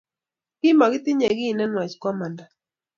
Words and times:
Kimagitinye 0.59 1.27
kiy 1.37 1.53
nenwai, 1.55 1.93
komanda 2.01 2.43